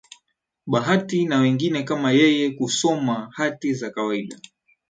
Bahati 0.65 1.25
na 1.25 1.39
wengine 1.39 1.83
kama 1.83 2.11
yeye 2.11 2.49
kusoma 2.49 3.31
hati 3.35 3.73
za 3.73 3.89
kawaida 3.91 4.39